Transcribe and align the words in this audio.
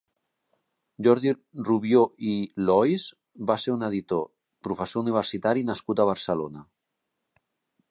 Jordi 1.07 1.33
Rubió 1.67 2.01
i 2.29 2.33
Lois 2.69 3.05
va 3.51 3.59
ser 3.65 3.75
un 3.75 3.87
editor, 3.89 4.25
professor 4.69 5.05
universitari 5.07 5.67
nascut 5.71 6.01
a 6.07 6.11
Barcelona. 6.15 6.67